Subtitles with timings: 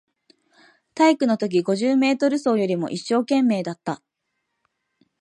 [0.95, 4.01] 体育のときの五十メートル走よりも一生懸命だった